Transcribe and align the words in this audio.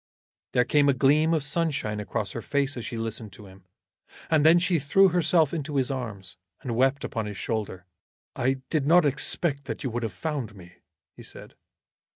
There 0.53 0.65
came 0.65 0.89
a 0.89 0.93
gleam 0.95 1.31
of 1.31 1.43
sunshine 1.43 1.99
across 1.99 2.31
her 2.31 2.41
face 2.41 2.75
as 2.75 2.83
she 2.83 2.97
listened 2.97 3.31
to 3.33 3.45
him, 3.45 3.65
and 4.31 4.43
then 4.43 4.57
she 4.57 4.79
threw 4.79 5.09
herself 5.09 5.53
into 5.53 5.75
his 5.75 5.91
arms, 5.91 6.37
and 6.63 6.75
wept 6.75 7.03
upon 7.03 7.27
his 7.27 7.37
shoulder. 7.37 7.85
"I 8.35 8.61
did 8.71 8.87
not 8.87 9.05
expect 9.05 9.65
that 9.65 9.83
you 9.83 9.91
would 9.91 10.01
have 10.01 10.11
found 10.11 10.55
me," 10.55 10.77
he 11.15 11.21
said. 11.21 11.53